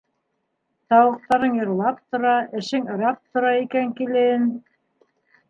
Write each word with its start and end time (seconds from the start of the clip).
-Тауыҡтарың 0.93 1.57
йырлап 1.59 1.99
тора, 2.15 2.33
эшең 2.61 2.89
ырап 2.95 3.21
тора 3.37 3.53
икән, 3.67 3.95
килен. 4.01 4.51